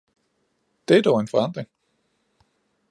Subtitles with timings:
[0.87, 1.67] Det er dog en forandring